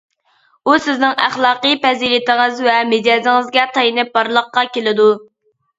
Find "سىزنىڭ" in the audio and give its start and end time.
0.85-1.13